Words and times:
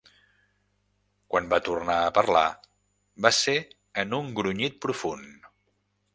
Quan 1.33 1.49
va 1.51 1.59
tornar 1.67 1.97
a 2.05 2.09
parlar, 2.15 2.43
va 3.27 3.33
ser 3.41 3.57
en 4.05 4.19
un 4.23 4.35
grunyit 4.41 4.83
profund. 4.89 5.49